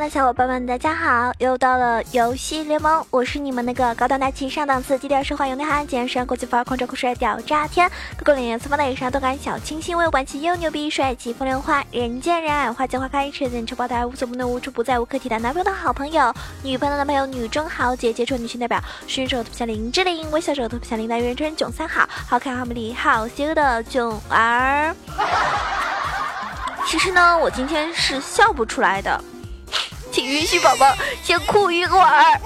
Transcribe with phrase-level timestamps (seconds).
[0.00, 1.30] 的小伙伴们，大家好！
[1.36, 24.96] 又到了游戏联盟，我是你们那个高端大气上档次、低调奢华有内涵、简约国际范儿、狂拽酷帅屌炸天、各个脸颜色发的上动感小清新、为我玩起又牛逼帅气风流花、人见人爱花见花开、车见车爆胎、无所不能无处不在、无可替代男朋友的好朋友、女朋友的男朋友、女中豪杰、杰出女性代表、伸手特别像林志玲、微笑手特别像林黛玉、人囧三好、好看好美丽好羞的囧儿。
[26.86, 29.22] 其实呢，我今天是笑不出来的。
[30.12, 32.40] 请允许宝宝先哭一会儿，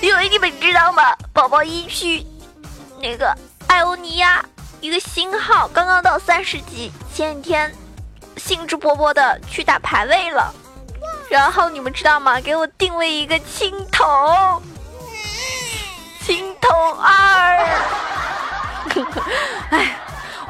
[0.00, 1.02] 因为你们知道吗？
[1.32, 2.24] 宝宝一去
[3.00, 4.44] 那个艾欧尼亚
[4.80, 7.74] 一个新号刚刚到三十级，前几天
[8.36, 10.54] 兴致勃勃的去打排位了，
[11.28, 12.40] 然后你们知道吗？
[12.40, 14.62] 给我定位一个青铜，
[16.24, 17.66] 青铜二，
[19.70, 20.01] 哎。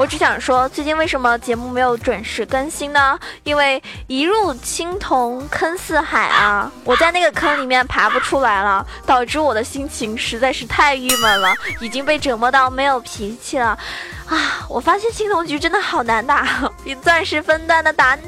[0.03, 3.17] 我只想说，最近为什么节目没有准时更新呢？
[3.45, 13.78] 因为一入青铜坑四海啊，我在那个坑里面爬不出来了，导致我的心情实在是太郁闷了，已经被折磨到没有脾气了。
[14.28, 14.67] 啊！
[14.69, 16.48] 我发现青铜局真的好难打，
[16.83, 18.19] 比钻石分段的打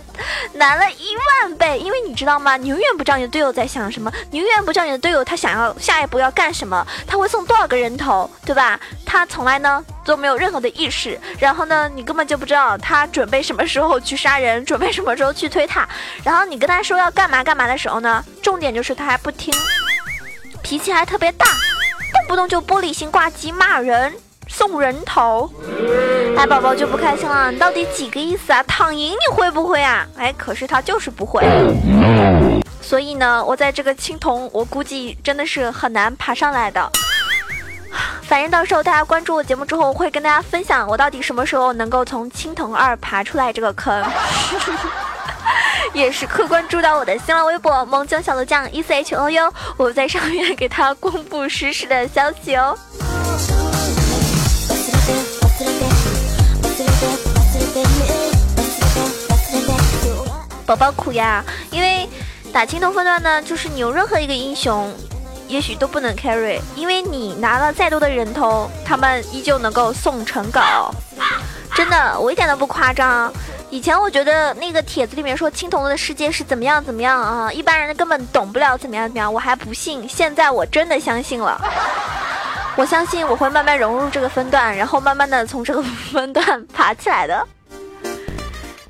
[0.53, 1.81] 难了一万倍。
[1.81, 2.57] 因为你知道吗？
[2.57, 8.79] 你永远不知道你的队友在想什么，你永远不知道你的队友他想要下一步要干什么，他会送多少个人头，对吧？
[9.05, 15.89] 他从来呢都没有任何的意识，然后呢，你根本就不知道他准备什么时候去杀人，准备什么时候去推塔。
[16.23, 19.53] 然后你跟他说要干嘛干嘛的时候呢，重点就是他还不听，
[20.63, 24.13] 脾气还特别大，动不动就玻璃心挂机骂人。
[24.47, 25.51] 送人头，
[26.37, 27.51] 哎，宝宝就不开心了。
[27.51, 28.63] 你到底几个意思啊？
[28.65, 30.07] 躺赢你会不会啊？
[30.19, 31.43] 哎，可是他就是不会。
[32.81, 36.89] 所以呢，我在这个青铜，我估计真的是很难爬上来的。
[38.27, 44.05] 反正到时候大家关注我节目之后，我会跟大家分享我到底什么时候能够从青铜二爬出来这个坑。
[45.93, 52.77] 也是客关注到我的新浪微博“萌精小鹿酱 E C H O U”，我在上面给他公布实时的消息哦。
[60.67, 62.09] 宝宝苦呀，因为
[62.53, 64.93] 打青铜分段呢，就是你用任何一个英雄，
[65.55, 70.93] 也许都不能 carry，因为你拿了再多的人头，他们依旧能够送成稿。
[71.77, 73.33] 真的，我一点都不夸张。
[73.71, 80.09] 以前我觉得那个帖子里面说青铜的世界是怎么样怎么样啊，一般人根本懂不了怎么样怎么样，我还不信。
[80.09, 81.57] 现在我真的相信了。
[82.75, 87.47] 我相信我会慢慢融入这个分段，然后慢慢的从这个分段爬起来的。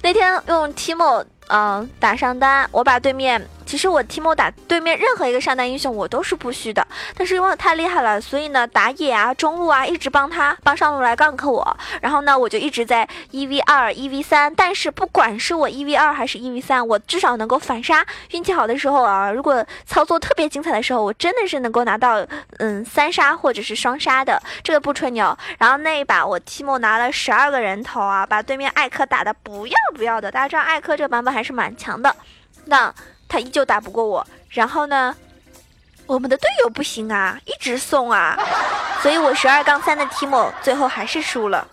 [0.01, 3.47] 那天用 Timo 嗯打上单，我把对面。
[3.75, 6.87] 其实我提莫打对面任何一个上单英雄我都是不虚的，
[7.17, 18.07] 但是因为我太厉害了，所以呢打野啊中路啊一直帮他帮上路来 gank 我，然后呢我就一直在一 v 二一 v 三，但是不管是我一 v 二还是一 v 三，我至少能够反杀。
[18.31, 22.25] 运气好的时候啊，如果操作特别精彩的时候，我真的是能够拿到
[22.59, 25.37] 嗯三杀或者是双杀的，这个不吹牛。
[25.59, 30.31] 然后那一把我提莫拿了十二个人头啊，把对面艾克打的不要不要的。
[30.31, 32.15] 大家知道艾克这个版本还是蛮强的，
[32.67, 32.95] 那。
[33.35, 35.13] 他依旧打不过我，然后呢，
[36.07, 38.39] 我们的队友不行啊，一直送啊，
[39.03, 41.67] 所以我十二杠三的提莫最后还是输了。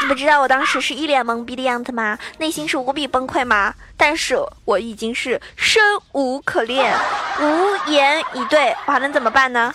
[0.00, 2.18] 你们知道我当时是一脸懵逼的样子吗？
[2.38, 3.74] 内心是无比崩溃吗？
[3.98, 5.82] 但是我已经是生
[6.12, 6.96] 无可恋，
[7.42, 9.74] 无言以对，我还能怎么办呢？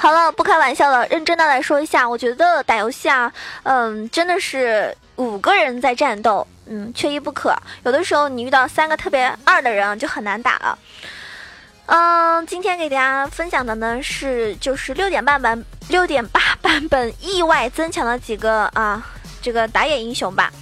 [0.00, 3.32] 好了，不开玩笑了，认真的来说一下，我觉得打游戏啊，
[3.64, 7.52] 嗯，真的是五个人在战斗，嗯，缺一不可。
[7.82, 10.78] 有的时候你遇到三个特别二的人就很难打了。
[11.86, 19.04] 嗯，今天给大家分享的呢是就是六点半版六点八版本意外增强了几个啊
[19.42, 20.52] 这个打野英雄吧。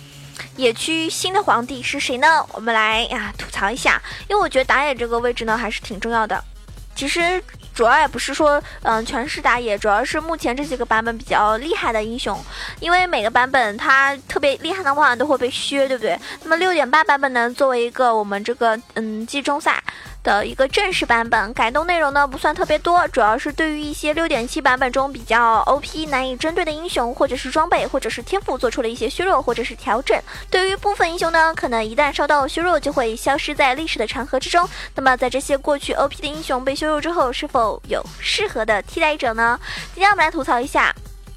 [0.56, 2.42] 野区新的皇帝是谁呢？
[2.52, 6.42] 我们来呀吐槽一下，因为我觉得打野这个位置呢还是挺重要的。
[6.94, 7.44] 其实。
[7.76, 12.42] 主要也不是说，嗯，全是打野，主要是目前这几个版本比较厉害的英雄，
[12.80, 16.18] 因为每个版本它特别厉害的话都会被削，对不对？
[16.42, 19.82] 那么六点八版本呢，作为一个我们这个嗯季中赛。
[20.26, 30.20] 的一个正式版本改动内容呢不算特别多，主要是对于一些六点七版本中比较 OP 难以针对的英雄，或者是装备，或者是天赋做出了一些削弱或者是调整。
[30.50, 34.68] 对于部分英雄呢，可能一旦受到削弱就会消失在历史的长河之中。
[34.96, 39.60] 那么在这些过去 OP 的英雄被削弱之后，是否有适合的替代者呢？
[39.94, 40.92] 今天我们来吐槽一下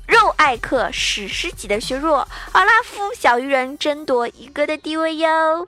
[0.07, 5.67] 肉艾克史诗级的削弱，奥拉夫小鱼人争夺一哥的地位哟。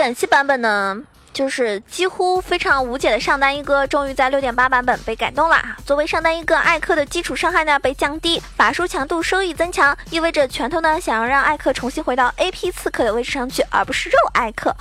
[0.00, 0.98] 点七版本呢？
[1.32, 5.56] 就是几乎非常无解的上单一哥，终于在六点八版本被改动了。
[5.86, 14.74] 作为上单一哥，艾克的基础伤害呢被降低，法术强度收益增强，意味着拳头呢想要让艾克重新回到 AP 刺客的位置上去，而不是肉艾克。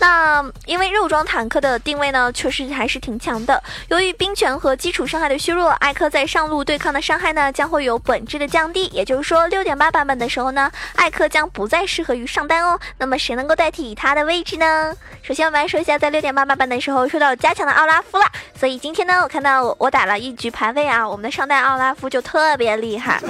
[0.00, 3.62] 那因为肉装坦克的定位呢，确实还是挺强的。
[3.88, 8.86] 由于冰拳和基础伤害的削弱，艾克在上路对抗的伤害呢将会有本质的降低。
[8.86, 12.80] 也就是说，六点八版本的时候呢，艾克将不再适合于上单哦。
[12.96, 14.96] 那么谁能够代替他的位置呢？
[15.22, 15.89] 首先我们来说一下。
[15.98, 18.24] 在六点半八版的时候收到加强的奥拉夫了，
[18.58, 23.20] 所以今天呢，我看到我打了一局排位啊，我们的上代奥拉夫就特别厉害，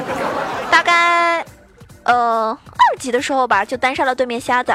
[0.71, 1.45] 大概
[2.05, 4.73] 呃二级的时候吧，就单杀了对面瞎子，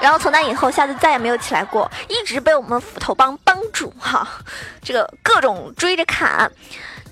[0.00, 4.26] 然后从那以后瞎子再也没有起来过，一直被我们斧头帮帮主哈，
[4.82, 6.50] 这个各种追着砍。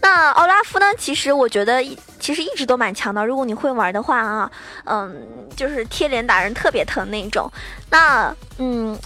[0.03, 0.87] 那奥拉夫呢？
[0.99, 1.85] 其实我觉得，
[2.19, 3.27] 其实一直都蛮强的。
[3.27, 4.51] 如果你会玩的话啊，
[4.85, 5.15] 嗯，
[5.55, 7.51] 就是贴脸打人特别疼那种。
[7.91, 8.99] 那嗯。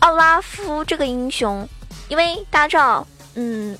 [0.00, 1.68] 奥拉夫这个英雄，
[2.08, 3.78] 因为大家知道，嗯，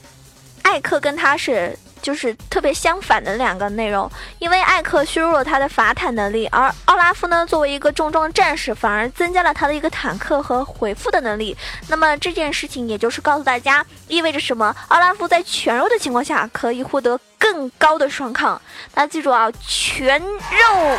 [0.63, 4.11] 艾克跟他是就是特别相反的两个内容。
[4.39, 11.57] 因为艾克削弱了他的法坦能力，而奥拉夫呢，作为一个重装战士，反而增加了他的一个坦克和回复的能力。
[11.89, 14.75] 那么这件事情也就是告诉大家，意味着什么？
[14.89, 18.61] 奥拉夫在全肉的情况下可以获得更高的双抗。
[18.95, 20.99] 大家记住啊，全肉，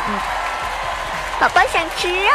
[1.40, 2.30] 宝宝想吃肉。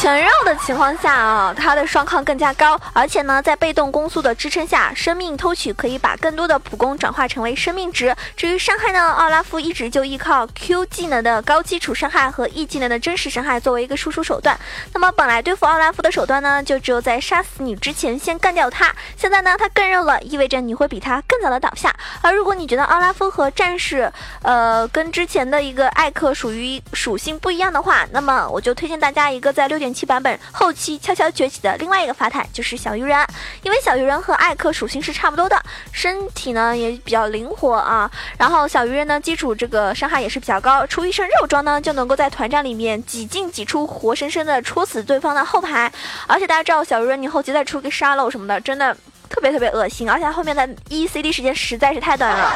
[0.00, 8.14] 全肉的情况下啊，它的双抗更加高，而且呢，在被动攻速的支撑下，生命偷取可以把更多的普攻转化成为生命值。
[8.36, 14.56] 至于伤害呢，奥拉夫一直就依靠 Q 技能的高基础伤害和 E 技能的真实伤害作为一个输出手段。
[14.94, 18.94] 那么本来对付奥拉夫的手段呢，就只有在杀死你之前先干掉他。
[19.16, 21.92] 现在呢，他更肉了，意味着你会比他更早的倒下。
[22.22, 24.12] 而如果你觉得奥拉夫和战士，
[24.42, 29.98] 呃，跟之前的一个艾克属于属性不一样的话，那么我就推荐大家一个在六点点。
[29.98, 33.26] 七版本后期悄悄崛起的另外一个法坦就是小鱼人，
[33.62, 38.08] 因为小鱼人和艾克属性是差不多的，身体呢也比较灵活啊。
[38.38, 45.90] 然后小鱼人呢基础这个伤害也是比较高，出一身肉装呢就能够在团战里面几进几出，活生生的戳死对方的后排。
[46.28, 48.96] 而且大家知道小鱼人你后期再出个沙漏什么的，真的
[49.28, 52.52] 特别特别恶心，而且后面的 E C D 时间实在是太短了。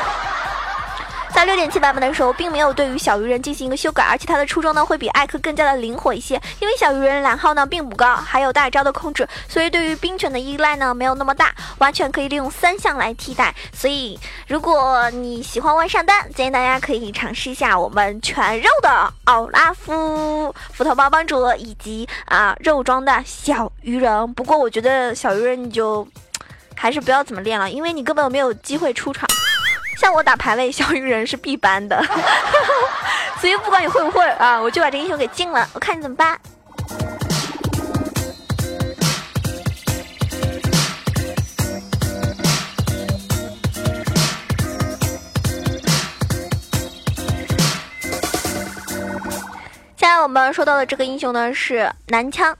[1.34, 6.40] 在六点七版本的时候，并没有对于小鱼人进行一个修改，而且他的出装呢会比艾克更加的灵活一些。
[6.60, 13.52] 因为小鱼人蓝耗呢并不高，还有大招的控制，所以对于冰拳的依赖呢没有那么大，完全可以利用三项来替代。
[13.72, 24.32] 所以如果你喜欢玩上单，建议大家可以尝试一下我们全肉的奥拉夫、斧头帮帮主以及啊肉装的小鱼人。
[24.34, 26.06] 不过我觉得小鱼人你就
[26.76, 29.26] 还是不要怎么练了，因为你根本没有机会出场。
[29.96, 32.02] 像我打排位，小鱼人是必搬的，
[33.40, 36.38] 所以不管你会不会啊，我就把这英雄给禁了，我看你怎么办。
[49.96, 52.56] 现在我们说到的这个英雄呢是男枪。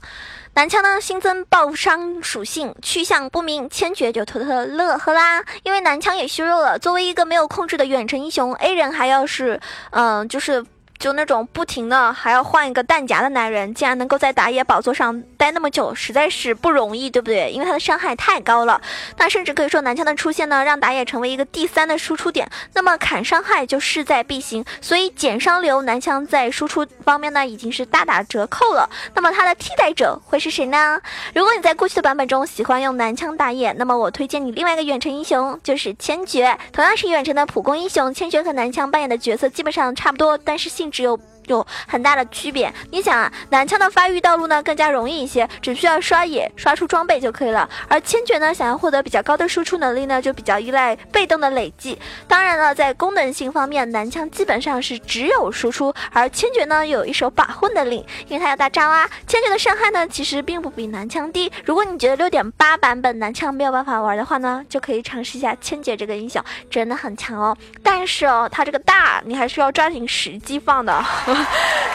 [0.55, 5.43] 男枪呢新增爆伤属性，去向不明，千珏就偷偷乐呵啦。
[5.63, 9.59] 因为男枪也削弱了，作为一个没有控制的远程英雄，A 人还要是，
[9.91, 10.63] 嗯，就是。
[10.99, 17.51] 就那种不停的还要换一个弹夹的男人，竟然能够在打野宝座上待那么久，实在是不容易，对不对？
[17.51, 18.81] 因为他的伤害太高了。
[19.17, 24.63] 那甚至可以说，男枪的出现呢，让打野成为一个第三的输出点，那么砍伤害就势在必行。
[24.79, 28.89] 所以减伤流男枪在输出方面呢，已经是大打折扣了。
[29.13, 31.01] 那么他的替代者会是谁呢？
[31.35, 36.57] 如果你在过去的版本中喜欢用男枪打野，那么我推荐你另外一个远程英雄，就是千珏。
[36.71, 41.19] 同样是远程的普攻英雄，千珏和男枪扮演的角色基本上差不多，但是性只有。
[41.47, 42.73] 有很大的区别。
[42.91, 47.69] 你想啊，男枪的发育道路呢更加容易一些，只需要刷野刷出装备就可以了。
[47.87, 51.97] 而千珏呢，想要获得比较高的输出能力呢，就比较依赖被动的累计。
[52.27, 59.09] 当然了，在功能性方面，男枪基本上是只有输出，而千珏呢有一手保护能力，因为它有大招啊。
[59.27, 61.51] 千珏的伤害呢其实并不比男枪低。
[61.65, 67.55] 如果你觉得六点八版本男枪没有办法玩的话呢，就可以尝试一下千珏这个英雄，真的很强哦。
[67.81, 71.03] 但是哦，它这个大你还是要抓紧时机放的。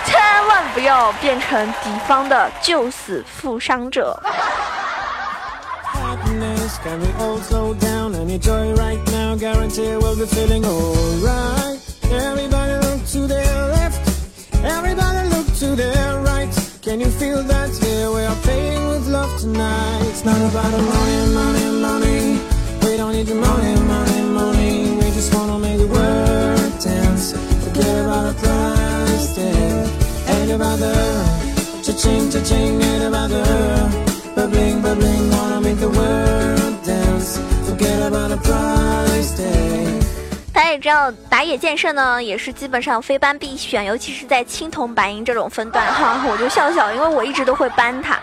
[0.04, 4.20] 千万不要变成敌方的救死扶伤者。
[16.88, 17.68] Can you feel that?
[17.82, 20.00] Yeah, we are playing with love tonight.
[20.08, 22.40] It's not about the money, money, money.
[22.82, 24.96] We don't need the money, money, money.
[24.96, 27.32] We just wanna make the world dance.
[27.62, 28.77] Forget about the price
[29.26, 29.88] tag.
[30.28, 31.18] Ain't about the
[40.52, 48.18] 大家也知道，打野剑圣呢，也是基本上非班必选，尤其是在青铜白银这种分段哈，我就笑笑，因为我一直都会搬他。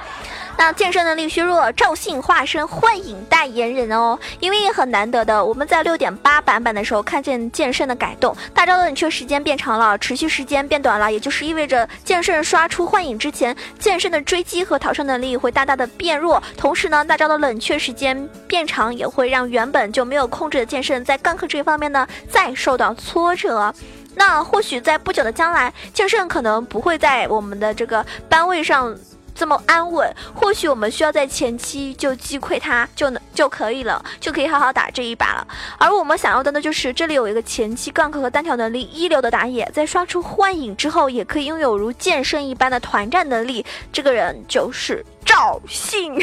[0.58, 23.74] 那剑圣能力削弱，赵信化身幻影代言人哦，因为也很难得的，我们在六点八版本的时候看见剑圣的改动，大招的冷却时间变长了，持续时间变短了，也就是意味着剑圣刷出幻影之前，剑圣的追击和逃生能力会大大的变弱，同时呢，大招的冷却时间变长，也会让原本就没有控制的剑圣在干克这一方面呢再受到挫折。
[24.16, 28.98] 那或许在不久的将来，剑圣可能不会在我们的这个班位上。
[29.36, 35.46] 这么安稳，或许我们需要在前期就击溃他，就能就可以了，就可以好好打这一把了。
[35.78, 43.66] 而我们想要的呢，就是这里有一个前期 gank 和单挑能力一流的打野，在刷出幻影之后，也可以拥有如剑圣一般的团战能力。
[43.92, 46.18] 这个人就是赵信。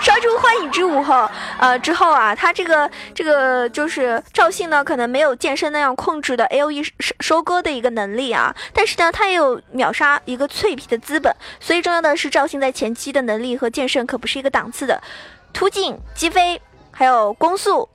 [0.00, 1.28] 刷出幻影之舞后，
[1.58, 11.34] 呃，之后啊，他这个这个就是赵信呢，可能没有剑圣那样控制的 A O E 收收割的一个能力啊，但是呢，他也有秒杀一个脆皮的资本。
[11.60, 15.00] 所以重要的是，赵信在前期的能力和剑圣可不是一个档次的，
[15.52, 17.88] 突进、击飞，还有攻速，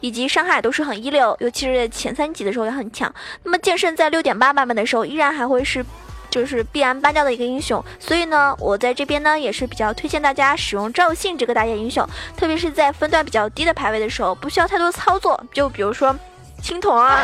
[0.00, 3.12] 以及伤害都是很一流，尤其是前三级的时候也很强。
[3.42, 5.84] 那么剑圣在六点八版本的时候，依然还会是。
[6.30, 12.06] 就是必然搬掉的一个英雄，所以呢，我在这边呢也是比较推荐大家使用赵信这个打野英雄，
[12.36, 16.14] 特别是在分段比较低的排位的时候，不需要太多操作，就比如说
[16.62, 17.22] 青铜啊、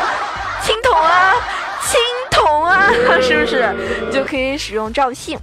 [0.63, 1.33] 青铜啊、
[1.81, 1.99] 青
[2.31, 2.89] 铜啊，
[3.21, 3.73] 是不是
[4.11, 5.37] 就可以使用赵信？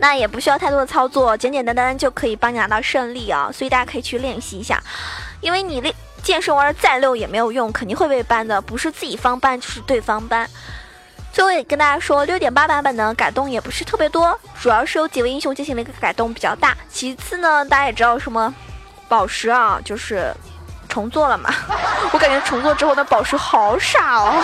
[0.00, 3.50] 那也不需要太多的操作，简简单单就可以帮你拿到胜利啊！
[3.52, 4.80] 所以大家可以去练习一下，
[5.40, 5.92] 因为你练
[6.22, 10.48] 剑圣玩的再溜也没有用，肯定会被搬的，不是自己方搬就是对方搬。
[11.38, 16.76] 最后也跟大家说，六点八版本呢改动也不是特别多，主要是有几位英雄进行了一个改动比较大。
[16.88, 18.52] 其次呢，大家也知道什么
[19.08, 20.34] 宝石啊，就是
[20.88, 21.48] 重做了嘛。
[22.10, 24.34] 我感觉重做之后的宝石好傻哦，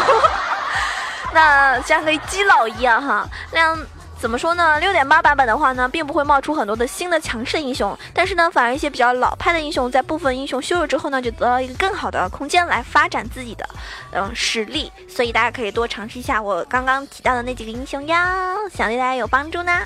[1.34, 3.76] 那像个基佬一样哈，那样。
[4.24, 4.80] 怎么说呢？
[4.80, 13.68] 六点八版本的话呢，并不会冒出很多的新的强势英雄，但是呢，反而一些比较老派的英雄，在部分英雄削弱之后呢，就得到一个更好的空间来发展自己的
[14.12, 14.90] 嗯实力。
[15.06, 19.82] 所以大家可以多尝试一下我刚刚提到的那几个英雄呀，想对大家有帮助呢。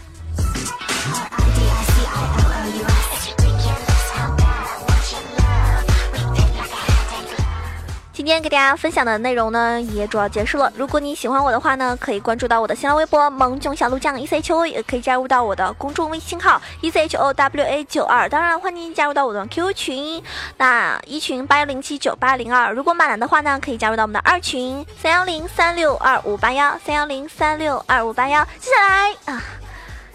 [8.19, 10.73] 今天给大家分享的内容呢，也主要结束了。
[10.75, 18.27] 如果你喜欢我的话呢，可以关注到我的新浪微博“萌囧小鹿酱 E C H O”，也可以加入到我的公众微信号 “E C H O W A 九二”。
[18.29, 20.21] 当然，欢迎加入到我的 QQ 群，
[20.57, 22.73] 那一群八幺零七九八零二。
[22.73, 28.45] 如果满了的话呢，可以加入到我们的二群三幺零三六二五八幺三幺零三六二五八幺。
[28.59, 29.45] 接下来啊，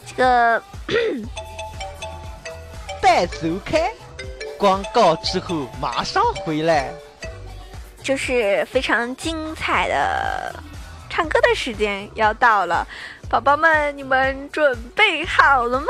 [0.06, 0.62] 这个
[3.02, 3.90] 半走开，
[4.60, 6.92] 广告之后马上回来。
[8.04, 10.54] 就是非常精彩的
[11.10, 12.86] 唱歌的时间要到了，
[13.30, 15.88] 宝宝们，你们准备好了吗？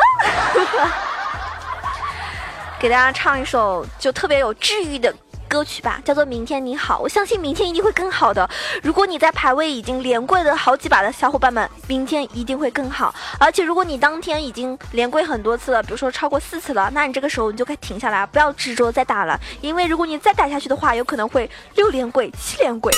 [2.80, 5.14] 给大家唱一首就特别有治愈的。
[5.54, 8.50] 歌曲吧，叫做《明天你好》，我相信明天一定会更好的。
[8.82, 13.14] 如果你在排位已经连跪了好几把的小伙伴们，明天一定会更好。
[13.40, 22.92] 而且如果你当天已经连跪很多次了，比如说超过四次了，那你这个时候你就该停下来，不要执着再打了，因为如果你再打下去的话，有可能会六连跪、七连跪。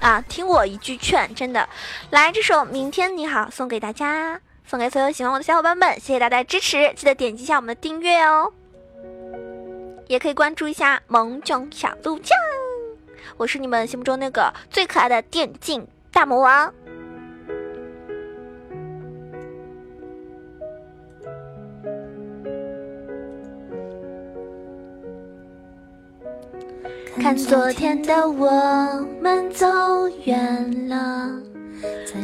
[0.00, 1.66] 啊，听我一句劝，真的，
[2.10, 8.52] 来这首《明天你好》送给大家，送给所有喜欢我的小伙伴们，谢谢大家支持，记得点击一下我们的订阅哦。
[10.08, 12.36] 也可以关注一下萌囧小鹿酱，
[13.36, 16.72] 我是你们心目中那个最可爱的电竞大魔王。
[27.20, 28.50] 看昨天的我
[29.20, 29.66] 们走
[30.24, 31.30] 远了，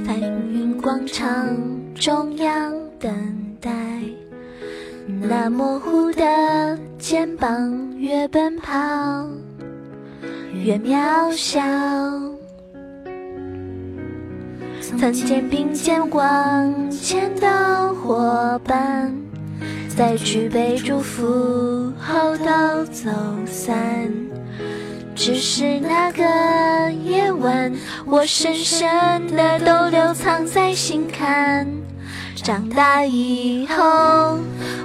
[0.05, 1.57] 在云广场
[1.95, 3.71] 中央等待。
[5.21, 8.73] 那模糊的肩膀，越奔跑
[10.55, 11.61] 越渺小。
[14.81, 19.15] 曾经并肩往前的伙伴，
[19.89, 23.11] 在举杯祝福后都走
[23.45, 24.11] 散。
[25.15, 27.73] 只是那个夜晚，
[28.07, 31.67] 我深深的都留藏在心坎。
[32.37, 34.39] 长大以后。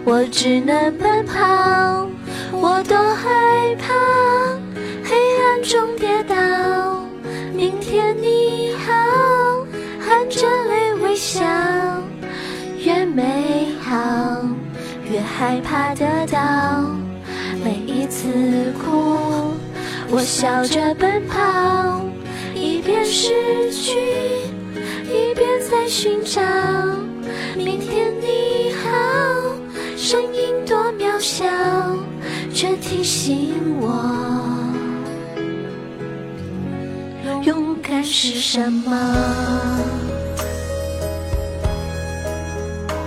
[0.05, 2.07] 我只能奔跑，
[2.51, 3.93] 我多害怕
[5.03, 6.35] 黑暗中跌倒。
[7.53, 9.65] 明天你好，
[9.99, 11.41] 含着泪微笑，
[12.77, 13.93] 越美好
[15.09, 16.39] 越害怕得到。
[17.63, 18.27] 每一次
[18.83, 19.53] 哭，
[20.09, 22.01] 我笑着奔跑，
[22.53, 23.97] 一边失去，
[25.07, 26.41] 一边在寻找。
[27.55, 28.89] 明天你好，
[31.23, 31.45] 笑，
[32.53, 33.87] 却提醒我。
[37.43, 39.15] 勇敢是什么？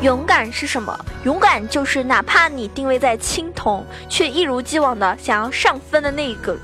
[0.00, 0.98] 勇敢是什么？
[1.24, 6.56] 勇敢就是哪怕你定位在青铜，却一如既往的想要上分的那个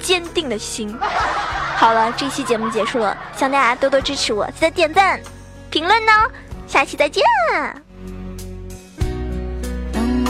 [0.00, 0.96] 坚定的心。
[1.74, 5.20] 好了，这期节目结束了，希望大家多多支持我，记得点赞、
[5.70, 6.12] 评论呢。
[6.68, 7.24] 下期再见。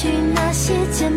[0.00, 1.12] 去那些简